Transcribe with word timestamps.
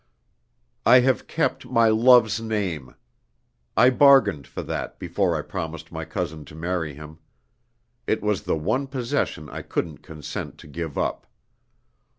"I 0.83 1.01
have 1.01 1.27
kept 1.27 1.67
my 1.67 1.89
love's 1.89 2.41
name. 2.41 2.95
I 3.77 3.91
bargained 3.91 4.47
for 4.47 4.63
that, 4.63 4.97
before 4.97 5.35
I 5.37 5.43
promised 5.43 5.91
my 5.91 6.05
cousin 6.05 6.43
to 6.45 6.55
marry 6.55 6.95
him. 6.95 7.19
It 8.07 8.23
was 8.23 8.41
the 8.41 8.57
one 8.57 8.87
possession 8.87 9.47
I 9.47 9.61
couldn't 9.61 9.99
consent 10.01 10.57
to 10.57 10.67
give 10.67 10.97
up. 10.97 11.27